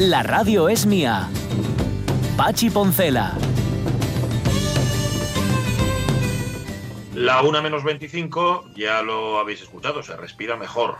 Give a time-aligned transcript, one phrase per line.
[0.00, 1.28] La radio es mía.
[2.36, 3.32] Pachi Poncela.
[7.14, 10.96] La 1 menos 25, ya lo habéis escuchado, se respira mejor,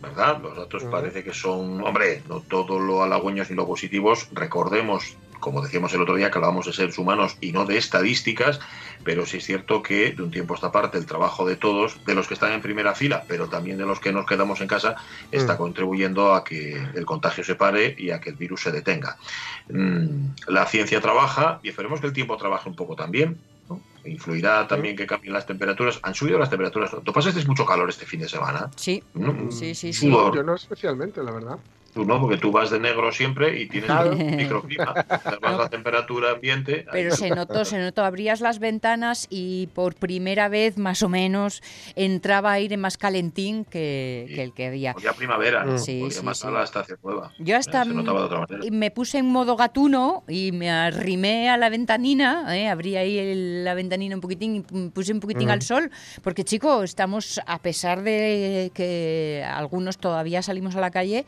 [0.00, 0.40] ¿verdad?
[0.40, 4.28] Los datos parece que son, hombre, no todo lo halagüeños ni lo positivos.
[4.32, 8.60] Recordemos, como decíamos el otro día, que hablábamos de seres humanos y no de estadísticas,
[9.04, 12.04] pero sí es cierto que de un tiempo a esta parte el trabajo de todos,
[12.04, 14.68] de los que están en primera fila, pero también de los que nos quedamos en
[14.68, 14.96] casa,
[15.30, 19.16] está contribuyendo a que el contagio se pare y a que el virus se detenga.
[19.68, 23.38] Mm, La ciencia trabaja y esperemos que el tiempo trabaje un poco también.
[23.68, 23.80] ¿no?
[24.04, 26.00] Influirá también que cambien las temperaturas.
[26.02, 26.90] Han subido las temperaturas.
[27.04, 28.70] ¿Tú pasaste mucho calor este fin de semana?
[28.76, 29.50] Sí, ¿No?
[29.50, 30.08] sí, sí, sí.
[30.08, 30.34] Sudor.
[30.34, 31.58] Yo no especialmente, la verdad.
[31.94, 34.12] Tú no, porque tú vas de negro siempre y tienes Claro.
[34.12, 34.94] un microclima.
[35.08, 36.86] Además, la temperatura ambiente.
[36.92, 41.62] Pero se notó, se notó, abrías las ventanas y por primera vez, más o menos,
[41.96, 44.94] entraba aire más calentín que, que el que había.
[45.02, 45.78] Ya primavera, ¿no?
[45.78, 46.54] Sí, Podía sí, matar sí.
[46.54, 47.32] la estación nueva.
[47.38, 48.60] Yo hasta Se notaba de otra manera.
[48.70, 52.68] me puse en modo gatuno y me arrimé a la ventanina, ¿eh?
[52.68, 55.90] abrí ahí el- la ventanina un poquitín y puse un poquitín al sol,
[56.22, 61.24] porque chico, estamos, a pesar de que algunos todavía salimos a la calle,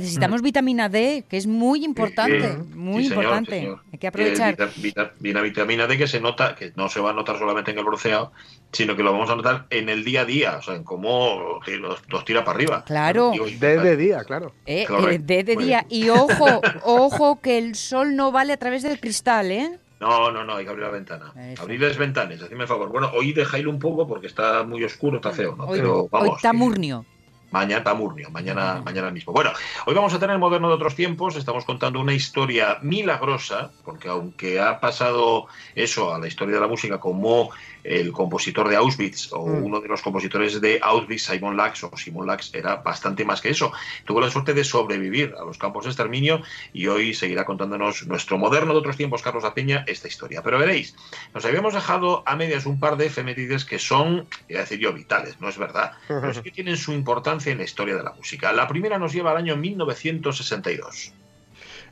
[0.00, 3.50] necesitamos vitamina D, que es muy importante, Sí, muy sí, señor, importante.
[3.52, 3.80] sí, señor.
[3.92, 4.56] Hay que aprovechar.
[4.56, 7.38] Que vita- vita- Viene vitamina D que se nota, que no se va a notar
[7.38, 8.32] solamente en el bronceado,
[8.72, 11.60] sino que lo vamos a notar en el día a día, o sea, en cómo
[11.80, 12.84] los, los tira para arriba.
[12.86, 13.32] Claro.
[13.34, 14.52] Y- De, de día, claro.
[14.66, 15.86] Eh, eh, de, de día.
[15.88, 19.78] Y ojo, ojo, que el sol no vale a través del cristal, ¿eh?
[20.00, 21.30] No, no, no, hay que abrir la ventana.
[21.52, 21.62] Eso.
[21.62, 22.88] Abrir las ventanas, hacedme el favor.
[22.88, 25.64] Bueno, hoy dejáislo un poco porque está muy oscuro, está feo, ¿no?
[25.66, 26.36] Hoy, Pero hoy vamos.
[26.36, 27.04] está que- murnio.
[27.50, 29.32] Mañana Tamurnio, mañana, mañana mismo.
[29.32, 29.50] Bueno,
[29.86, 31.34] hoy vamos a tener moderno de otros tiempos.
[31.36, 36.68] Estamos contando una historia milagrosa, porque aunque ha pasado eso a la historia de la
[36.68, 37.50] música como
[37.82, 39.64] el compositor de Auschwitz o Mm.
[39.64, 43.48] uno de los compositores de Auschwitz, Simon Lax, o Simon Lax era bastante más que
[43.50, 43.72] eso.
[44.04, 46.42] Tuvo la suerte de sobrevivir a los campos de exterminio
[46.74, 50.42] y hoy seguirá contándonos nuestro moderno de otros tiempos, Carlos Apeña, esta historia.
[50.42, 50.94] Pero veréis,
[51.34, 54.92] nos habíamos dejado a medias un par de efemérides que son, iba a decir yo,
[54.92, 58.12] vitales, no es verdad, pero sí que tienen su importancia en la historia de la
[58.12, 58.52] música.
[58.52, 61.12] La primera nos lleva al año 1962.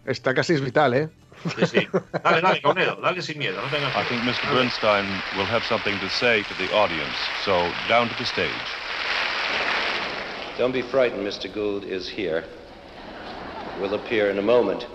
[0.06, 1.08] Está casi es vital, ¿eh?
[1.56, 1.88] Sí, sí.
[2.24, 4.52] Dale, dale, Caunedo, dale sin miedo, no tengas I think Mr.
[4.52, 7.14] Bernstein will have something to say to the audience.
[7.44, 8.50] So, down to the stage.
[10.58, 11.52] Don't be frightened, Mr.
[11.52, 12.44] Gould is here.
[13.80, 14.86] Will appear in a moment.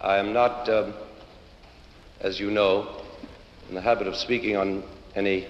[0.00, 0.94] I am not, um,
[2.20, 2.88] as you know,
[3.68, 4.82] in the habit of speaking on
[5.14, 5.46] any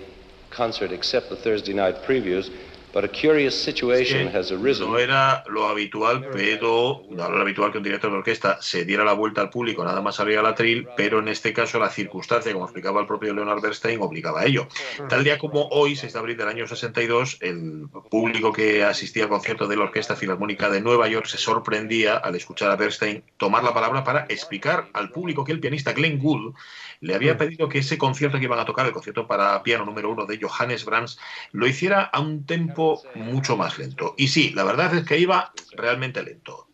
[0.51, 2.51] concert except the Thursday night previews,
[2.93, 4.91] but a curious situation has arisen.
[4.91, 8.85] no era lo habitual, pero no era lo habitual que un director de orquesta se
[8.85, 11.91] diera la vuelta al público nada más salir al atril, pero en este caso la
[11.91, 14.67] circunstancia, como explicaba el propio Leonard Bernstein, obligaba a ello.
[15.09, 19.29] Tal día como hoy, 6 de abril del año 62, el público que asistía al
[19.29, 23.63] concierto de la Orquesta Filarmónica de Nueva York se sorprendía al escuchar a Bernstein tomar
[23.63, 26.55] la palabra para explicar al público que el pianista Glenn Gould
[27.01, 30.11] le había pedido que ese concierto que iban a tocar, el concierto para piano número
[30.11, 31.19] uno de Johannes Brahms,
[31.53, 32.80] lo hiciera a un tempo
[33.15, 34.15] mucho más lento.
[34.17, 36.69] Y sí, la verdad es que iba realmente lento.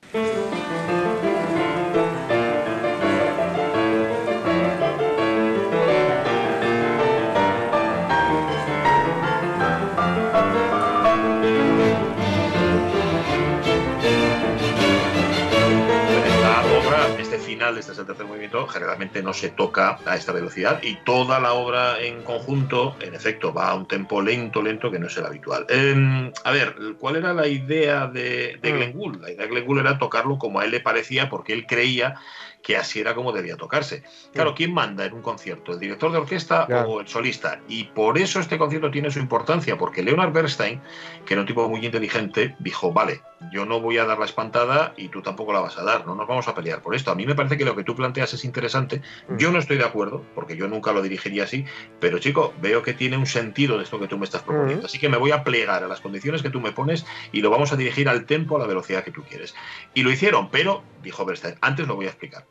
[17.66, 21.40] Final, este es el tercer movimiento, generalmente no se toca a esta velocidad y toda
[21.40, 25.16] la obra en conjunto, en efecto, va a un tempo lento, lento, que no es
[25.16, 25.66] el habitual.
[25.68, 29.20] Eh, a ver, ¿cuál era la idea de, de Glenn Gould?
[29.20, 32.16] La idea de Glenn Gould era tocarlo como a él le parecía porque él creía
[32.62, 34.02] que así era como debía tocarse.
[34.32, 35.72] Claro, ¿quién manda en un concierto?
[35.72, 37.60] ¿El director de orquesta o el solista?
[37.68, 40.80] Y por eso este concierto tiene su importancia, porque Leonard Bernstein,
[41.24, 43.20] que era un tipo muy inteligente, dijo, vale,
[43.52, 46.14] yo no voy a dar la espantada y tú tampoco la vas a dar, no
[46.14, 47.10] nos vamos a pelear por esto.
[47.10, 49.02] A mí me parece que lo que tú planteas es interesante,
[49.38, 51.64] yo no estoy de acuerdo, porque yo nunca lo dirigiría así,
[52.00, 54.86] pero chico, veo que tiene un sentido de esto que tú me estás proponiendo, Ujú.
[54.86, 57.50] así que me voy a plegar a las condiciones que tú me pones y lo
[57.50, 59.54] vamos a dirigir al tempo, a la velocidad que tú quieres.
[59.94, 62.46] Y lo hicieron, pero, dijo Bernstein, antes lo voy a explicar.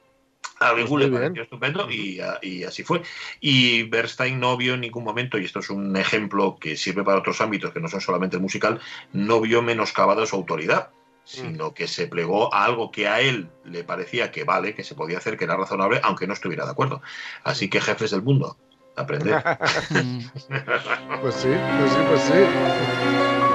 [0.60, 1.12] A bien.
[1.12, 2.20] pareció estupendo y,
[2.64, 3.02] así fue.
[3.40, 7.20] Y Bernstein no vio en ningún momento, y esto es un ejemplo que sirve para
[7.20, 8.80] otros ámbitos que no son solamente el musical,
[9.14, 10.90] no vio menoscabada su autoridad,
[11.24, 14.96] sino que se plegó a algo que a él le parecía que vale, que se
[14.96, 17.02] podía hacer, que era razonable, aunque no estuviera de acuerdo.
[17.44, 18.58] Así que jefes del mundo,
[18.96, 19.44] aprender.
[19.90, 20.20] Mm.
[21.22, 21.50] Pues sí,
[21.80, 23.55] pues sí, pues sí.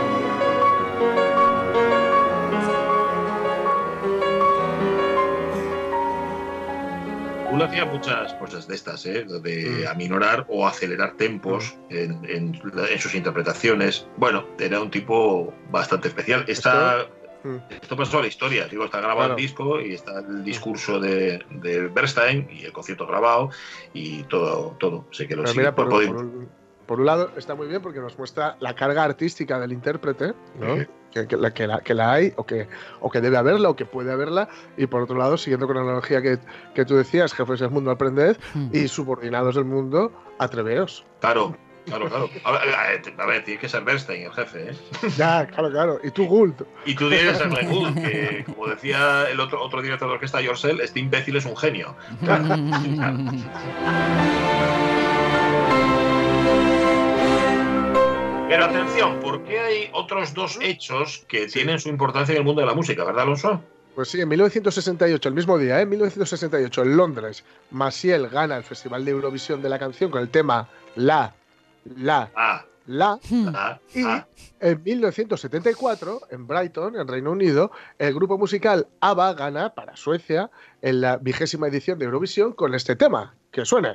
[7.71, 9.25] Hacía muchas cosas de estas, ¿eh?
[9.25, 9.89] de Mm.
[9.89, 14.07] aminorar o acelerar tempos en, en la- en sus interpretaciones.
[14.17, 16.45] Bueno, era un tipo bastante especial.
[16.49, 17.07] Está,
[17.43, 17.57] Mm.
[17.71, 19.35] esto pasó a la historia, digo, está grabado Claro.
[19.37, 23.51] el disco y está el discurso de, de Bernstein y el concierto grabado
[23.95, 25.07] y todo, todo.
[25.13, 25.61] Sé que lo sigue.
[25.61, 26.49] mira, por, un,
[26.87, 30.85] por un lado está muy bien porque nos muestra la carga artística del intérprete, ¿no?
[31.13, 32.69] Que, que la, que, la, que la hay o que,
[33.01, 34.49] o que debe haberla o que puede haberla.
[34.77, 36.39] Y por otro lado, siguiendo con la analogía que,
[36.75, 38.71] que tú decías, jefes del mundo aprended Mm.
[38.73, 41.05] y subordinados del mundo atreveos.
[41.21, 42.29] Claro, claro, claro.
[42.45, 44.75] A ver, a ver, a ver, tiene que ser Bernstein el jefe, ¿eh?
[45.17, 46.01] Ya, claro, claro.
[46.03, 46.55] Y tú, Gould.
[46.85, 50.41] Y tú tienes que ser Gould, que como decía el otro, otro director de orquesta,
[50.41, 51.95] Yorcel, este imbécil es un genio.
[58.51, 62.67] Pero atención, porque hay otros dos hechos que tienen su importancia en el mundo de
[62.67, 63.63] la música, ¿verdad, Alonso?
[63.95, 65.83] Pues sí, en 1968, el mismo día, ¿eh?
[65.83, 70.31] en 1968, en Londres, Maciel gana el Festival de Eurovisión de la canción con el
[70.31, 71.33] tema La,
[71.95, 73.21] La, Ah, La.
[73.55, 74.27] ah, Y ah.
[74.59, 77.71] en 1974, en Brighton, en Reino Unido,
[78.01, 80.51] el grupo musical ABBA gana para Suecia
[80.83, 83.33] en la vigésima edición de Eurovisión con este tema.
[83.53, 83.93] Que suene.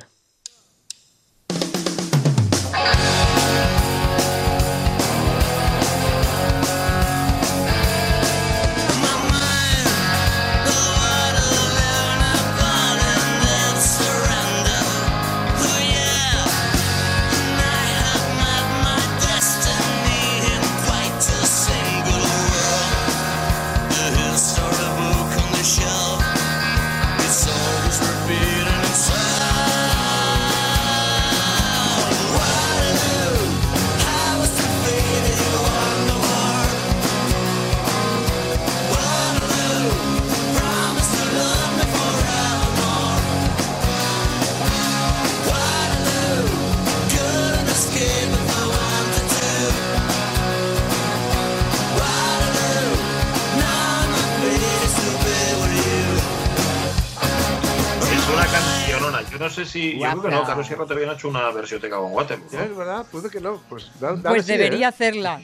[59.76, 59.98] Si.
[59.98, 60.44] Yo creo que no.
[60.44, 62.46] Carlos Sierra todavía no ha hecho una versión de Cabo en Waterloo.
[62.52, 62.60] ¿no?
[62.60, 63.60] Es verdad, puede que no.
[63.68, 64.58] Pues, da- Pues sí, ¿eh?
[64.58, 65.40] debería hacerla.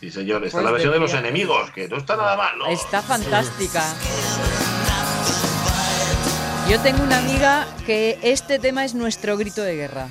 [0.00, 0.44] Sí, señor.
[0.44, 1.28] Está Pues la versión de los debería.
[1.30, 2.66] enemigos, que no está nada mal, ¿no?
[2.68, 3.82] Está fantástica.
[6.68, 10.06] Yo tengo una amiga que este tema es nuestro grito de guerra.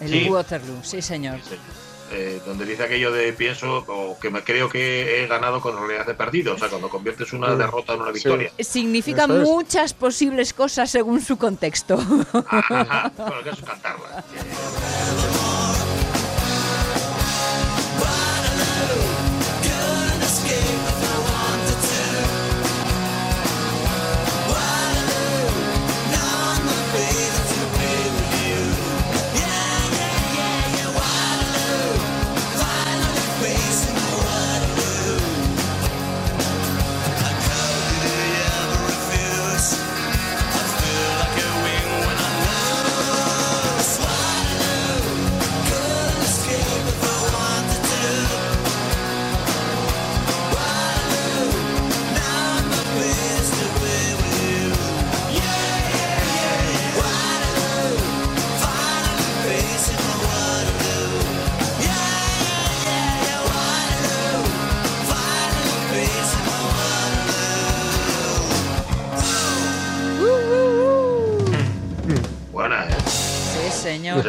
[0.00, 0.28] El Sí.
[0.28, 1.38] Waterloo, sí señor.
[1.48, 1.56] Sí.
[2.12, 6.08] Eh, donde dice aquello de pienso o que me creo que he ganado con realidad
[6.10, 6.54] he perdido.
[6.54, 7.56] O sea, cuando conviertes una Sí.
[7.58, 8.14] derrota en una Sí.
[8.14, 8.52] victoria.
[8.58, 9.48] Significa Eso es.
[9.48, 11.94] muchas posibles cosas según su contexto.
[12.48, 13.12] Ajá.
[13.16, 14.24] Bueno, el caso es cantarla.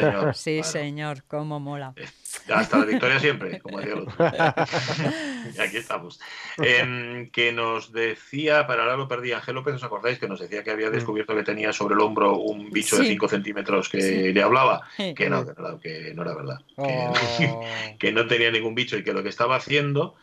[0.02, 0.36] Señor.
[0.36, 0.66] Sí, señor.
[0.66, 0.72] Sí, Bueno.
[0.72, 1.94] señor, cómo mola.
[2.54, 4.16] Hasta la victoria siempre, como decía el otro.
[5.58, 6.20] y aquí estamos.
[6.58, 10.18] Em, que nos decía, para ahora lo perdí, Ángel López, ¿os acordáis?
[10.20, 13.10] Que nos decía que había descubierto que tenía sobre el hombro un bicho de Sí.
[13.10, 14.34] 5 centímetros que Sí.
[14.34, 14.82] le hablaba.
[14.98, 16.60] Que no, que no, que no era verdad.
[16.76, 17.14] Que, Oh.
[18.00, 20.16] que no tenía ningún bicho y que lo que estaba haciendo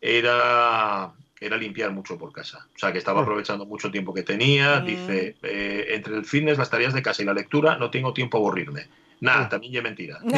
[0.00, 2.66] era era limpiar mucho por casa.
[2.74, 4.80] O sea, que estaba aprovechando mucho tiempo que tenía.
[4.80, 4.84] Mm.
[4.86, 8.38] Dice, eh, entre el fitness, las tareas de casa y la lectura, no tengo tiempo
[8.38, 8.86] a aburrirme.
[9.20, 10.18] Nada, también ya mentira.
[10.22, 10.30] o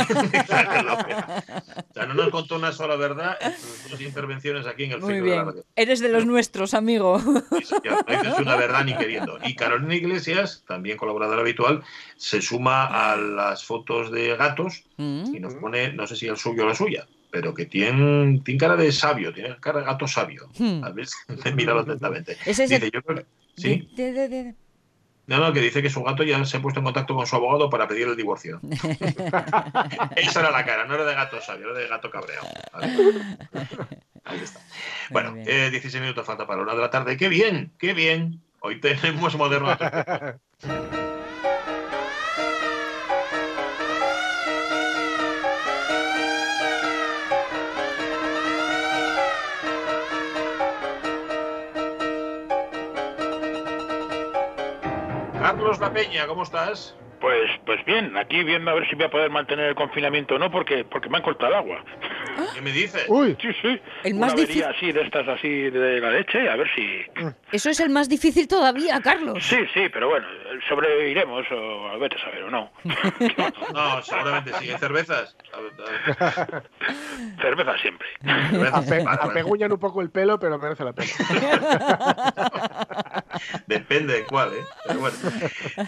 [1.95, 5.15] sea, no nos contó una sola verdad en sus dos intervenciones aquí en el Muy
[5.15, 5.47] ciclo de la bien.
[5.47, 5.65] radio.
[5.77, 7.19] Eres de los nuestros, amigo.
[7.21, 9.39] Sí, señor, no dices una verdad ni queriendo.
[9.45, 11.83] Y Carolina Iglesias, también colaboradora habitual,
[12.17, 15.35] se suma a las fotos de gatos Mm.
[15.37, 18.59] y nos pone, no sé si el suyo o la suya, pero que tiene, tiene
[18.59, 20.49] cara de sabio, tiene cara de gato sabio.
[20.59, 20.83] Hmm.
[20.83, 21.07] A ver,
[21.55, 22.37] míralo atentamente.
[22.45, 24.55] Ese es de- Dice, yo creo que- Sí, de- de-
[25.29, 27.37] no, no, que dice que su gato ya se ha puesto en contacto con su
[27.37, 28.61] abogado para pedir el divorcio.
[30.17, 32.49] Esa era la cara, no era de gato sabio, era de gato cabreado.
[34.25, 34.61] Ahí está.
[35.11, 37.19] Bueno, eh, 16 minutos falta para la una de la tarde.
[37.19, 37.73] ¡Qué bien!
[37.79, 38.43] ¡Qué bien!
[38.61, 39.77] Hoy tenemos moderno.
[55.59, 56.95] Carlos La Peña, ¿cómo estás?
[57.21, 60.39] Pues, pues bien, aquí viendo a ver si voy a poder mantener el confinamiento o
[60.39, 61.85] no, porque, porque me han cortado el agua.
[62.55, 63.07] ¿Qué me dices?
[63.09, 63.81] Uy, Sí, sí.
[64.05, 67.03] El Una más avería difícil- así, de estas así de la leche, a ver si...
[67.51, 69.45] Eso es el más difícil todavía, Carlos.
[69.45, 70.29] Sí, sí, pero bueno,
[70.69, 72.71] sobreviviremos, o a vete a saber, o no.
[73.75, 74.71] No, seguramente sí.
[74.71, 75.37] ¿Hay cervezas?
[75.53, 76.63] A ver, a ver.
[77.43, 78.07] Cerveza siempre.
[78.51, 78.89] Cervezas.
[78.93, 81.11] ape- apeguñan un poco el pelo, pero merece la pena.
[83.67, 84.65] Depende de cuál, ¿eh?
[84.87, 85.17] Pero bueno.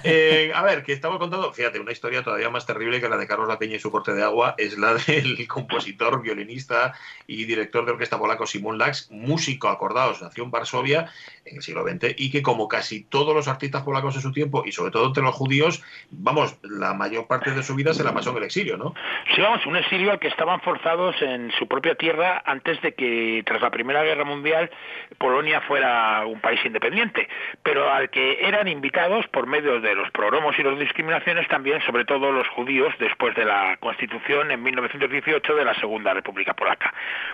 [0.05, 3.27] Eh, a ver, que estaba contando, fíjate, una historia todavía más terrible que la de
[3.27, 6.95] Carlos La Peña y su corte de agua es la del compositor, violinista
[7.27, 11.11] y director de orquesta polaco Simon Lax, músico, acordados, nació en Varsovia
[11.45, 14.65] en el siglo XX y que como casi todos los artistas polacos de su tiempo
[14.65, 18.13] y sobre todo entre los judíos, vamos, la mayor parte de su vida se la
[18.13, 18.95] pasó en el exilio, ¿no?
[19.35, 23.43] Sí, vamos, un exilio al que estaban forzados en su propia tierra antes de que,
[23.47, 24.71] tras la Primera Guerra Mundial,
[25.19, 27.29] Polonia fuera un país independiente,
[27.63, 32.05] pero al que eran invitados por medio de los progromos y las discriminaciones también, sobre
[32.05, 36.93] todo los judíos, después de la Constitución en 1918 de la Segunda República Polaca.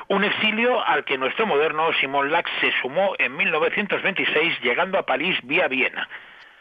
[0.09, 5.39] Un exilio al que nuestro moderno Simón Lax se sumó en 1926, llegando a París
[5.43, 6.09] vía Viena.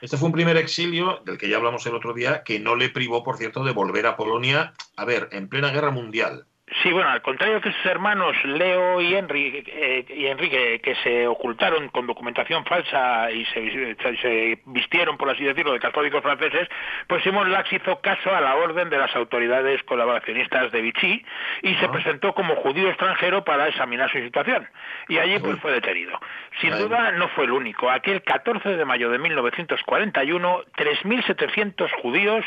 [0.01, 2.89] Este fue un primer exilio, del que ya hablamos el otro día, que no le
[2.89, 6.45] privó, por cierto, de volver a Polonia, a ver, en plena guerra mundial.
[6.81, 11.27] Sí, bueno, al contrario que sus hermanos Leo y Henry, eh, y Enrique, que se
[11.27, 16.67] ocultaron con documentación falsa y se, vistieron, por así decirlo, de católicos franceses,
[17.05, 21.23] pues Simon Lax hizo caso a la orden de las autoridades colaboracionistas de Vichy
[21.61, 24.67] y se presentó como judío extranjero para examinar su situación.
[25.07, 26.19] Y allí pues fue detenido.
[26.61, 26.79] Sin Ay.
[26.79, 27.91] duda no fue el único.
[27.91, 32.43] Aquel 14 de mayo de 1941, 3.700 judíos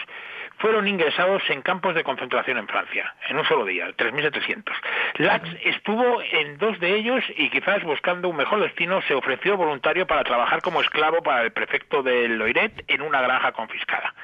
[0.58, 4.64] fueron ingresados en campos de concentración en Francia, en un solo día, 3.700.
[5.18, 10.06] Lax estuvo en dos de ellos y quizás buscando un mejor destino se ofreció voluntario
[10.06, 14.14] para trabajar como esclavo para el prefecto de Loiret en una granja confiscada.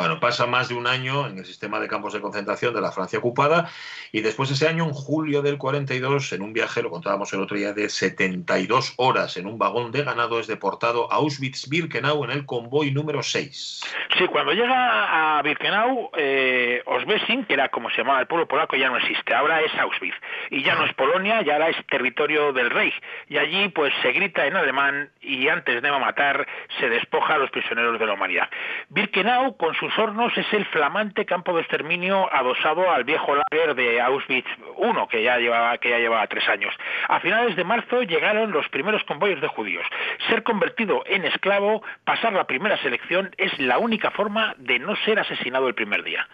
[0.00, 2.90] Bueno, pasa más de un año en el sistema de campos de concentración de la
[2.90, 3.68] Francia ocupada
[4.12, 7.58] y después ese año, en julio del 42, en un viaje, lo contábamos el otro
[7.58, 12.46] día, de 72 horas en un vagón de ganado, es deportado a Auschwitz-Birkenau en el
[12.46, 13.82] convoy número 6.
[14.16, 18.76] Sí, cuando llega a Birkenau, eh, Osbesin, que era como se llamaba el pueblo polaco,
[18.76, 20.16] ya no existe, ahora es Auschwitz.
[20.50, 22.94] Y ya no es Polonia, ya ahora es territorio del Reich.
[23.28, 26.46] Y allí pues se grita en alemán y antes de matar
[26.78, 28.48] se despoja a los prisioneros de la humanidad.
[28.88, 34.00] Birkenau, con sus hornos, es el flamante campo de exterminio adosado al viejo lager de
[34.00, 36.74] Auschwitz I, que ya llevaba, que ya llevaba tres años.
[37.08, 39.86] A finales de marzo llegaron los primeros convoyes de judíos.
[40.28, 45.18] Ser convertido en esclavo, pasar la primera selección, es la única forma de no ser
[45.18, 46.28] asesinado el primer día.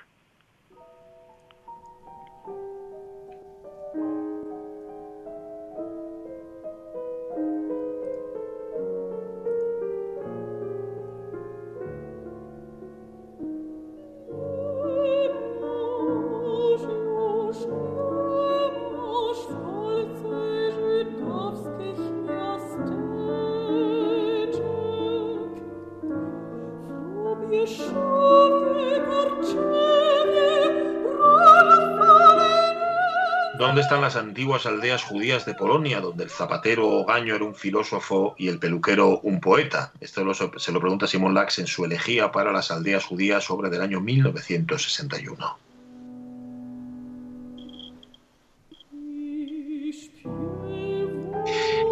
[33.86, 38.34] Están las antiguas aldeas judías de Polonia, donde el zapatero o gaño era un filósofo
[38.36, 39.92] y el peluquero un poeta?
[40.00, 43.82] Esto se lo pregunta Simon Lax en su elegía para las aldeas judías sobre del
[43.82, 45.58] año 1961.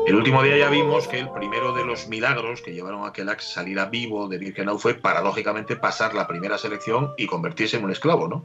[0.06, 3.24] El último día ya vimos que el primero de los milagros que llevaron a que
[3.24, 7.92] Lax saliera vivo de Birkenau fue paradójicamente pasar la primera selección y convertirse en un
[7.92, 8.44] esclavo, ¿no?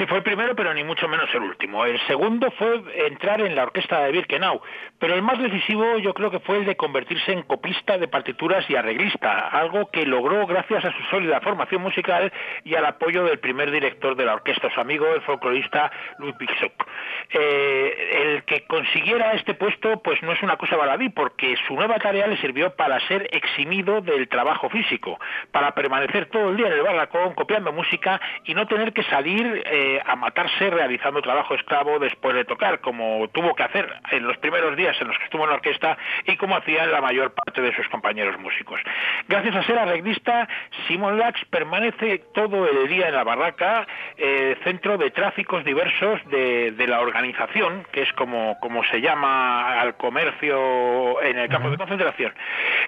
[0.00, 1.84] Sí, fue el primero, pero ni mucho menos el último.
[1.84, 4.58] El segundo fue entrar en la orquesta de Birkenau,
[4.98, 8.64] pero el más decisivo yo creo que fue el de convertirse en copista de partituras
[8.70, 12.32] y arreglista, algo que logró gracias a su sólida formación musical
[12.64, 16.88] y al apoyo del primer director de la orquesta, su amigo, el folclorista Ludwig Sock.
[17.34, 21.98] Eh, el que consiguiera este puesto pues no es una cosa baladí, porque su nueva
[21.98, 25.20] tarea le sirvió para ser eximido del trabajo físico,
[25.52, 29.62] para permanecer todo el día en el barracón copiando música y no tener que salir
[29.66, 34.36] eh, a matarse realizando trabajo esclavo después de tocar, como tuvo que hacer en los
[34.38, 37.60] primeros días en los que estuvo en la orquesta y como hacían la mayor parte
[37.60, 38.80] de sus compañeros músicos.
[39.28, 40.48] Gracias a ser arreglista,
[40.86, 46.74] Simon Lax permanece todo el día en la barraca, eh, centro de tráficos diversos de,
[46.86, 52.32] la organización, que es como, como se llama al comercio en el campo de concentración.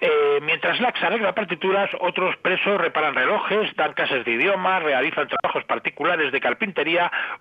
[0.00, 5.64] Eh, mientras Lax arregla partituras, otros presos reparan relojes, dan clases de idioma, realizan trabajos
[5.64, 6.91] particulares de carpintería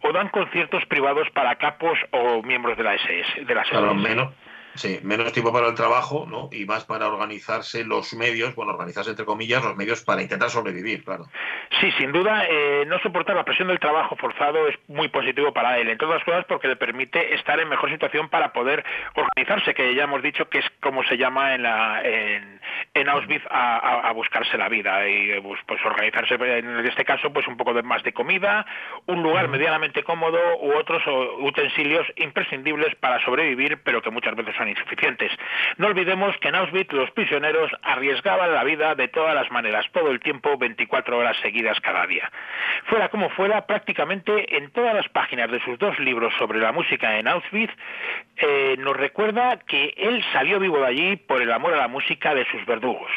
[0.01, 3.46] o dan conciertos privados para capos o miembros de la SS.
[3.46, 4.34] De la menos,
[4.75, 6.50] Sí, menos tiempo para el trabajo, ¿no?
[6.51, 11.04] Y más para organizarse los medios, bueno, organizarse entre comillas, los medios para intentar sobrevivir,
[11.04, 11.25] claro.
[11.82, 15.78] Sí, sin duda, eh, no soportar la presión del trabajo forzado es muy positivo para
[15.78, 18.84] él, en todas las cosas porque le permite estar en mejor situación para poder
[19.16, 24.12] organizarse, que ya hemos dicho que es como se llama en, la, en, Auschwitz a,
[24.13, 28.04] buscarse la vida y pues, pues, organizarse en este caso pues un poco de más
[28.04, 28.66] de comida,
[29.08, 31.01] un lugar medianamente cómodo u otros
[31.40, 35.32] utensilios imprescindibles para sobrevivir, pero que muchas veces insuficientes.
[35.77, 40.12] No olvidemos que en Auschwitz los prisioneros arriesgaban la vida de todas las maneras, todo
[40.12, 42.32] el tiempo, 24 horas seguidas cada día.
[42.86, 47.18] Fuera como fuera, prácticamente en todas las páginas de sus dos libros sobre la música
[47.18, 47.74] en Auschwitz,
[48.38, 52.34] eh, nos recuerda que él salió vivo de allí por el amor a la música
[52.34, 53.12] de sus verdugos.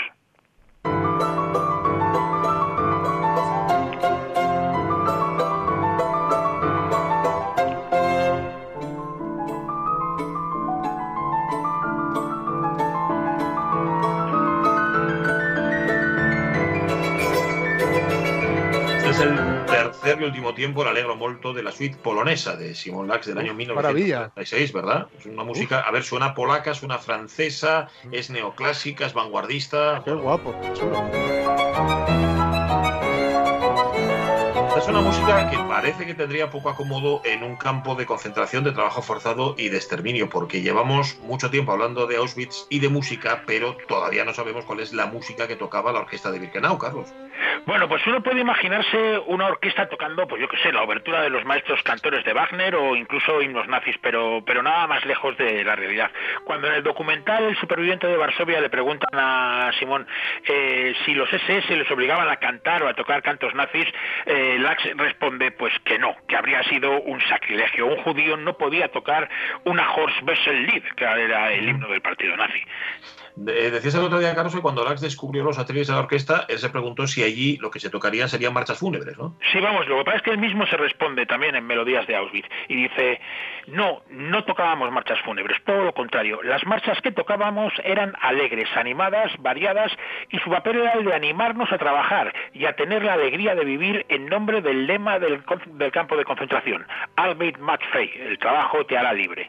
[20.21, 23.55] Y último tiempo el alegro molto de la suite polonesa de Simon Lax del año
[23.55, 25.09] 1936, ¿verdad?
[25.19, 30.03] Es una música, a ver, suena polaca, suena francesa, es neoclásica, es vanguardista.
[30.05, 31.05] Qué guapo, chulo.
[34.77, 38.73] Es una música que parece que tendría poco acomodo en un campo de concentración, de
[38.73, 43.45] trabajo forzado y de exterminio, porque llevamos mucho tiempo hablando de Auschwitz y de música,
[43.47, 47.09] pero todavía no sabemos cuál es la música que tocaba la orquesta de Birkenau, Carlos.
[47.67, 51.31] Bueno, pues uno puede imaginarse una orquesta tocando, pues yo qué sé, la obertura de
[51.31, 55.65] los maestros cantores de Wagner o incluso himnos nazis, pero, pero nada más lejos de
[55.65, 56.11] la realidad.
[56.45, 60.07] Cuando en el documental El superviviente de Varsovia le preguntan a Simón
[60.47, 63.87] eh, si los SS les obligaban a cantar o a tocar cantos nazis,
[64.27, 67.87] eh, Lax responde pues que no, que habría sido un sacrilegio.
[67.87, 69.29] Un judío no podía tocar
[69.65, 72.63] una Horst Lied, que era el himno del partido nazi.
[73.37, 76.59] Decías el otro día, Carlos, que cuando Lax descubrió los atrevidos de la orquesta, él
[76.59, 79.37] se preguntó si allí lo que se tocarían serían marchas fúnebres, ¿no?
[79.53, 82.17] Sí, vamos, lo que pasa es que él mismo se responde también en Melodías de
[82.17, 83.21] Auschwitz y dice,
[83.67, 89.33] no, no tocábamos marchas fúnebres, todo lo contrario, las marchas que tocábamos eran alegres, animadas,
[89.39, 89.93] variadas
[90.31, 93.65] y su papel era el de animarnos a trabajar y a tener la alegría de
[93.65, 95.43] vivir en nombre del lema del,
[95.73, 97.59] del campo de concentración, Albeit
[97.91, 99.49] Free, el trabajo te hará libre.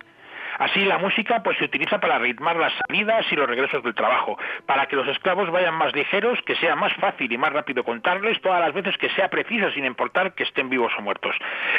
[0.59, 4.37] Así la música pues se utiliza para ritmar las salidas y los regresos del trabajo,
[4.65, 8.41] para que los esclavos vayan más ligeros, que sea más fácil y más rápido contarles
[8.41, 11.35] todas las veces que sea preciso sin importar que estén vivos o muertos.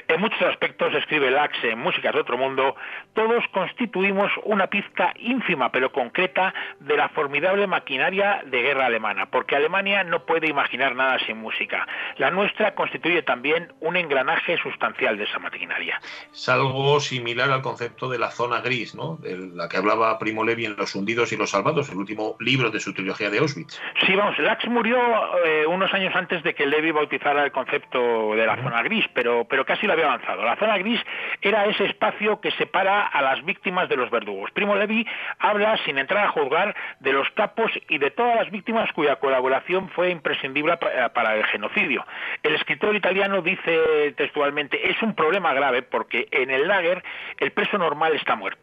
[0.09, 2.77] En muchos aspectos, escribe Lax en Músicas de otro mundo,
[3.15, 9.57] todos constituimos una pizca ínfima pero concreta de la formidable maquinaria de guerra alemana, porque
[9.57, 11.87] Alemania no puede imaginar nada sin música.
[12.17, 16.01] La nuestra constituye también un engranaje sustancial de esa maquinaria.
[16.33, 19.17] Es algo similar al concepto de la zona gris, ¿no?
[19.17, 22.71] De la que hablaba Primo Levi en Los hundidos y los salvados, el último libro
[22.71, 23.81] de su trilogía de Auschwitz.
[24.05, 24.99] Sí, vamos, Lax murió
[25.45, 29.47] eh, unos años antes de que Levi bautizara el concepto de la zona gris, pero,
[29.49, 30.43] pero casi lo había avanzado.
[30.43, 31.01] La zona gris
[31.41, 34.51] era ese espacio que separa a las víctimas de los verdugos.
[34.51, 35.07] Primo Levi
[35.39, 39.89] habla, sin entrar a juzgar, de los capos y de todas las víctimas cuya colaboración
[39.91, 42.05] fue imprescindible para el genocidio.
[42.43, 47.03] El escritor italiano dice textualmente, es un problema grave porque en el lager
[47.39, 48.56] el preso normal está muerto.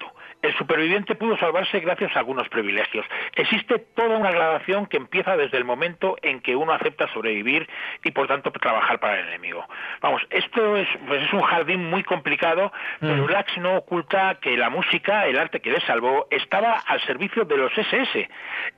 [0.44, 3.06] El superviviente pudo salvarse gracias a algunos privilegios.
[3.34, 7.70] Existe toda una gradación que empieza desde el momento en que uno acepta sobrevivir
[8.04, 9.66] y por tanto trabajar para el enemigo.
[10.02, 13.30] Vamos, esto es, pues es un jardín muy complicado, pero mm.
[13.30, 17.56] Lax no oculta que la música, el arte que le salvó, estaba al servicio de
[17.56, 18.30] los SS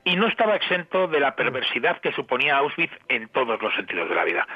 [0.04, 4.14] y no estaba exento de la perversidad que suponía Auschwitz en todos los sentidos de
[4.14, 4.46] la vida.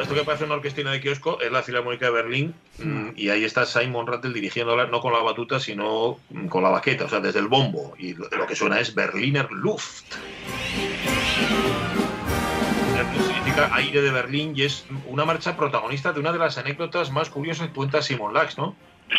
[0.00, 3.44] Esto que parece una orquestina de kiosco es la Filarmónica de Berlín mm, y ahí
[3.44, 7.20] está Simon Rattle dirigiéndola no con la batuta sino mm, con la baqueta, o sea,
[7.20, 7.94] desde el bombo.
[7.98, 10.14] Y lo que suena es Berliner Luft.
[13.26, 17.30] Significa aire de Berlín y es una marcha protagonista de una de las anécdotas más
[17.30, 18.76] curiosas que cuenta Simon Lax, ¿no?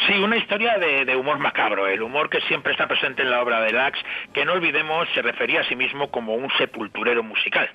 [0.07, 3.41] Sí, una historia de, de humor macabro, el humor que siempre está presente en la
[3.41, 3.99] obra de Lax,
[4.33, 7.69] que no olvidemos se refería a sí mismo como un sepulturero musical.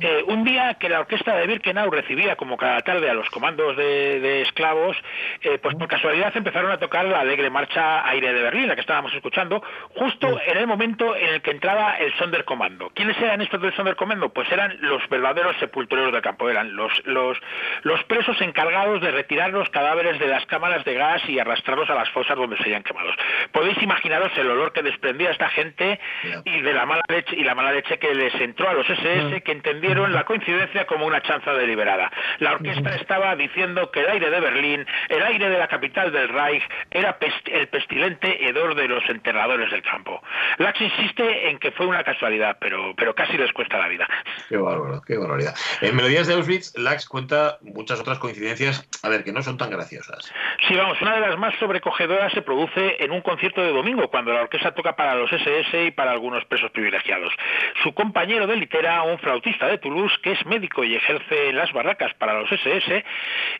[0.00, 3.76] Eh, un día que la orquesta de Birkenau recibía como cada tarde a los comandos
[3.76, 4.96] de, de esclavos,
[5.42, 8.80] eh, pues por casualidad empezaron a tocar la alegre marcha Aire de Berlín, la que
[8.80, 9.62] estábamos escuchando,
[9.94, 12.90] justo en el momento en el que entraba el Sonderkommando.
[12.94, 14.30] ¿Quiénes eran estos del Sonderkommando?
[14.30, 17.38] Pues eran los verdaderos sepultureros del campo, eran los, los,
[17.82, 21.94] los presos encargados de retirar los cadáveres de las cámaras de gas y arrastrarlos a
[21.94, 23.14] las fosas donde se hayan quemados.
[23.52, 26.00] Podéis imaginaros el olor que desprendía esta gente
[26.44, 29.42] y de la mala leche y la mala leche que les entró a los SS
[29.42, 32.10] que entendieron la coincidencia como una chanza deliberada.
[32.38, 36.28] La orquesta estaba diciendo que el aire de Berlín, el aire de la capital del
[36.28, 40.22] Reich, era pest- el pestilente hedor de los enterradores del campo.
[40.58, 44.08] Lax insiste en que fue una casualidad, pero, pero casi les cuesta la vida.
[44.48, 45.54] Qué bárbaro, qué barbaridad.
[45.80, 49.70] En Melodías de Auschwitz, Lax cuenta muchas otras coincidencias, a ver, que no son tan
[49.70, 50.32] graciosas.
[50.68, 54.32] Sí, vamos, una de las más sobrecogedoras se produce en un concierto de domingo, cuando
[54.32, 57.34] la orquesta toca para los SS y para algunos presos privilegiados.
[57.82, 61.72] Su compañero de litera, un flautista de Toulouse, que es médico y ejerce en las
[61.72, 63.04] barracas para los SS,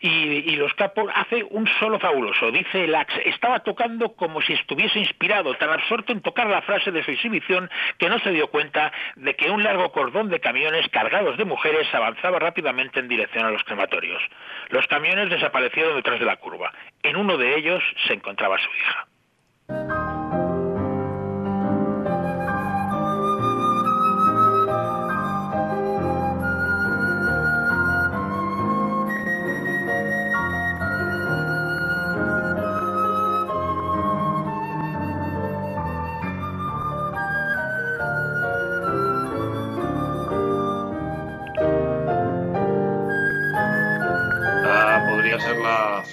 [0.00, 2.52] y, los capos, hace un solo fabuloso.
[2.52, 7.02] Dice Lax, estaba tocando como si estuviese inspirado, tan absorto en tocar la frase de
[7.02, 11.36] su exhibición que no se dio cuenta de que un largo cordón de camiones cargados
[11.36, 14.22] de mujeres avanzaba rápidamente en dirección a los crematorios.
[14.68, 16.70] Los camiones desaparecieron detrás de la curva.
[17.02, 20.21] En uno de ellos se encontraba su hija.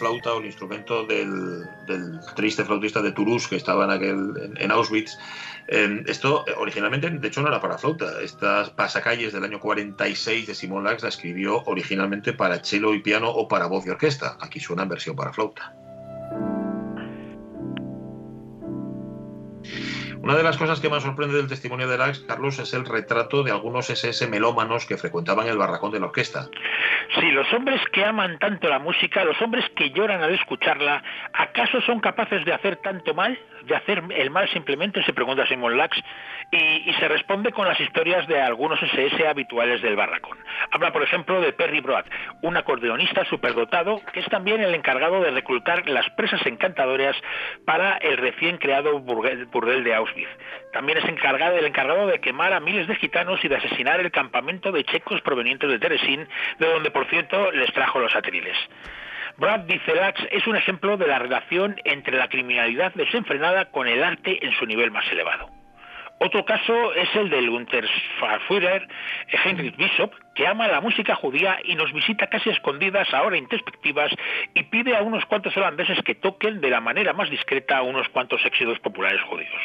[0.10, 4.58] Flauta o el instrumento del, del triste flautista de Toulouse que estaba en, aquel, en,
[4.60, 5.18] en Auschwitz.
[5.68, 8.22] Eh, esto originalmente, de hecho, no era para flauta.
[8.22, 13.30] Estas pasacalles del año 46 de Simon Lax la escribió originalmente para cello y piano
[13.30, 14.38] o para voz y orquesta.
[14.40, 15.76] Aquí suena en versión para flauta.
[20.22, 23.42] Una de las cosas que más sorprende del testimonio de Lax, Carlos, es el retrato
[23.42, 26.50] de algunos SS melómanos que frecuentaban el barracón de la orquesta.
[27.18, 31.02] Sí, los hombres que aman tanto la música, los hombres que lloran al escucharla,
[31.34, 33.40] ¿acaso son capaces de hacer tanto mal?
[33.70, 35.04] ¿De hacer el mal simplemente?
[35.04, 35.96] Se pregunta Simon Lax.
[36.52, 40.40] Y, se responde con las historias de algunos SS habituales del barracón.
[40.72, 42.06] Habla, por ejemplo, de Perry Broad,
[42.42, 47.16] un acordeonista superdotado que es también el encargado de reclutar las presas encantadoras
[47.66, 50.30] para el recién creado burdel de Auschwitz.
[50.74, 54.10] También es encargado, el encargado de quemar a miles de gitanos y de asesinar el
[54.10, 56.28] campamento de checos provenientes de Teresín,
[56.58, 58.58] de donde, por cierto, les trajo los atriles.
[59.40, 64.04] Brad dice Lax es un ejemplo de la relación entre la criminalidad desenfrenada con el
[64.04, 65.50] arte en su nivel más elevado.
[66.20, 68.86] Otro caso es el del Unterführer
[69.46, 74.10] Heinrich Bishop, que ama la música judía y nos visita casi escondidas, ahora introspectivas,
[74.54, 78.46] y pide a unos cuantos holandeses que toquen de la manera más discreta unos cuantos
[78.46, 79.62] éxitos populares judíos.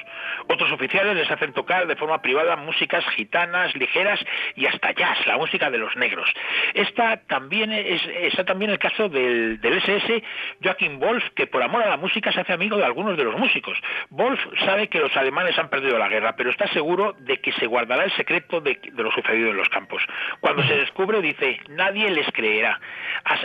[0.49, 4.19] Otros oficiales les hacen tocar de forma privada músicas gitanas, ligeras
[4.57, 6.29] y hasta jazz, la música de los negros.
[6.75, 10.25] Esta también es, está también el caso del, del SS
[10.61, 13.39] Joachim Wolf, que por amor a la música se hace amigo de algunos de los
[13.39, 13.79] músicos.
[14.11, 17.69] Wolf sabe que los alemanes han perdido la guerra, pero está seguro de que se
[17.69, 20.03] guardará el secreto de, de lo sucedido en los campos.
[20.41, 22.81] Cuando se descubre, dice, nadie les creerá.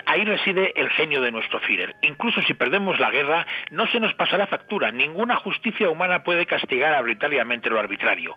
[0.05, 1.95] Ahí reside el genio de nuestro Führer.
[2.01, 4.91] Incluso si perdemos la guerra, no se nos pasará factura.
[4.91, 8.35] Ninguna justicia humana puede castigar arbitrariamente lo arbitrario.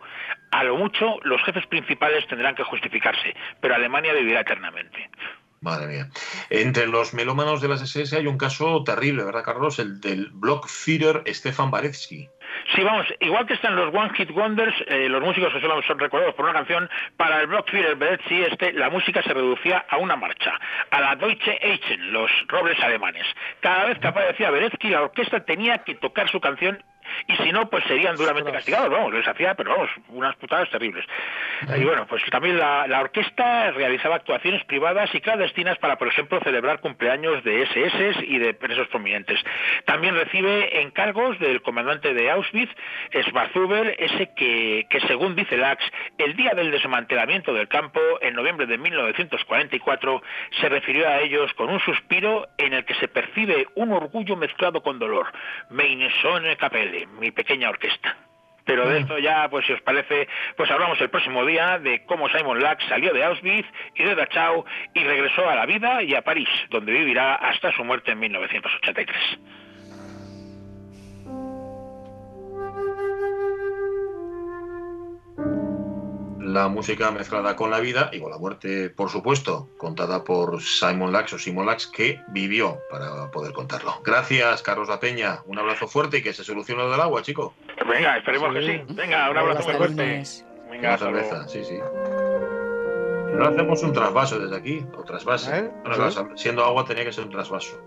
[0.50, 5.10] A lo mucho, los jefes principales tendrán que justificarse, pero Alemania vivirá eternamente.
[5.62, 6.08] Madre mía.
[6.50, 9.78] Entre los melómanos de las SS hay un caso terrible, ¿verdad, Carlos?
[9.78, 12.28] El del Blockführer Stefan Baretsky.
[12.74, 15.98] Sí, vamos, igual que están los One Hit Wonders, eh, los músicos que solo son
[15.98, 20.16] recordados por una canción, para el Blockführer Beretzi este, la música se reducía a una
[20.16, 20.58] marcha,
[20.90, 23.26] a la Deutsche Eichen, los robles alemanes.
[23.60, 26.82] Cada vez que aparecía Beretsky, la orquesta tenía que tocar su canción
[27.26, 31.04] y si no, pues serían duramente castigados, vamos, les hacía, pero vamos, unas putadas terribles.
[31.76, 36.40] Y bueno, pues también la, la orquesta realizaba actuaciones privadas y clandestinas para, por ejemplo,
[36.42, 39.38] celebrar cumpleaños de SS y de presos prominentes.
[39.84, 42.70] También recibe encargos del comandante de Auschwitz,
[43.12, 45.84] Schwarzhuber, ese que, que según dice Lax,
[46.18, 50.22] el día del desmantelamiento del campo, en noviembre de 1944,
[50.60, 54.82] se refirió a ellos con un suspiro en el que se percibe un orgullo mezclado
[54.82, 55.26] con dolor.
[55.70, 58.16] Meine Sonne Kapelle, mi pequeña orquesta.
[58.64, 62.28] Pero de esto ya, pues si os parece, pues hablamos el próximo día de cómo
[62.28, 66.22] Simon Lax salió de Auschwitz y de Dachau y regresó a la vida y a
[66.22, 69.16] París, donde vivirá hasta su muerte en 1983.
[76.52, 81.10] La música mezclada con la vida y con la muerte, por supuesto, contada por Simon
[81.10, 84.02] Lax o Simon Lax, que vivió para poder contarlo.
[84.04, 85.38] Gracias, Carlos La Peña.
[85.46, 87.54] Un abrazo fuerte y que se solucione lo del agua, chico.
[87.88, 88.82] Venga, esperemos que sí.
[88.94, 90.22] Venga, un abrazo muy fuerte.
[90.70, 91.28] Venga, Una hasta luego.
[91.28, 91.78] cerveza, sí, sí.
[93.34, 95.58] No hacemos un trasvaso desde aquí, o trasvase.
[95.58, 95.70] ¿Eh?
[95.84, 96.14] Bueno, Sí.
[96.16, 97.78] claro, siendo agua tenía que ser un trasvaso.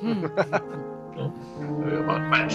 [0.00, 0.24] Mm.
[2.06, 2.54] vale.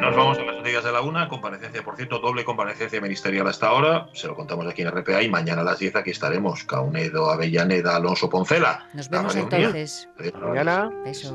[0.00, 1.28] Nos vamos a las noticias de la una.
[1.28, 4.06] Comparecencia, por cierto, doble comparecencia ministerial hasta ahora.
[4.12, 6.62] Se lo contamos aquí en RPA y mañana a las 10 aquí estaremos.
[6.64, 8.86] Caunedo, Avellaneda, Alonso Poncela.
[8.92, 10.08] Nos vemos entonces.
[10.40, 10.90] Mañana.
[11.04, 11.32] Besos.